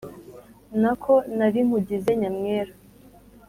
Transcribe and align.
Nako 0.81 1.13
nari 1.37 1.59
nkugize 1.67 2.09
nyamwera 2.21 2.71